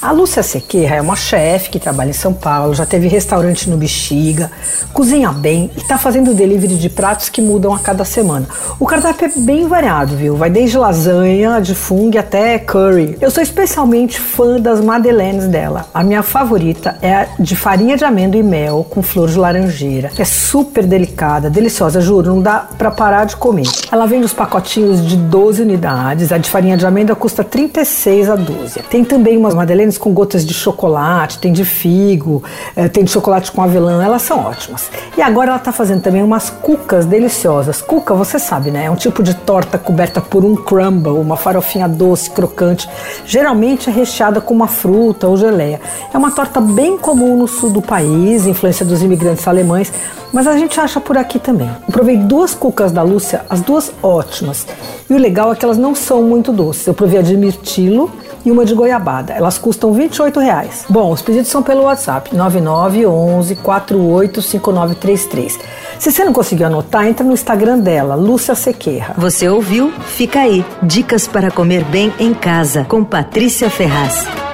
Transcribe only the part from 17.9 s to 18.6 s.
de amêndoa e